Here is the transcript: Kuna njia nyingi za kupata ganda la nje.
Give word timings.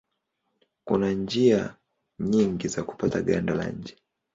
Kuna 0.83 1.11
njia 1.11 1.75
nyingi 2.19 2.67
za 2.67 2.83
kupata 2.83 3.21
ganda 3.21 3.53
la 3.55 3.69
nje. 3.69 3.97